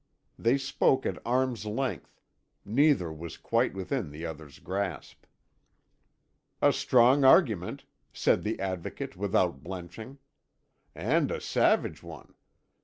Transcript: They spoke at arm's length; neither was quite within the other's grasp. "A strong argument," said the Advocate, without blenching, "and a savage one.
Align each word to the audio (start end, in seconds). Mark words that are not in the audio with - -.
They 0.39 0.57
spoke 0.57 1.05
at 1.05 1.21
arm's 1.23 1.63
length; 1.63 2.19
neither 2.65 3.13
was 3.13 3.37
quite 3.37 3.75
within 3.75 4.09
the 4.09 4.25
other's 4.25 4.57
grasp. 4.57 5.27
"A 6.59 6.73
strong 6.73 7.23
argument," 7.23 7.85
said 8.11 8.41
the 8.41 8.59
Advocate, 8.59 9.15
without 9.15 9.61
blenching, 9.61 10.17
"and 10.95 11.29
a 11.29 11.39
savage 11.39 12.01
one. 12.01 12.33